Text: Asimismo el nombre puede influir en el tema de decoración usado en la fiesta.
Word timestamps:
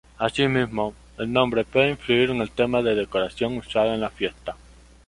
Asimismo 0.17 0.95
el 1.19 1.31
nombre 1.31 1.63
puede 1.63 1.91
influir 1.91 2.31
en 2.31 2.41
el 2.41 2.49
tema 2.49 2.81
de 2.81 2.95
decoración 2.95 3.57
usado 3.59 3.93
en 3.93 4.01
la 4.01 4.09
fiesta. 4.09 4.55